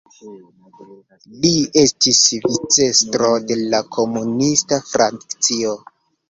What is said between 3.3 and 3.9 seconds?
de la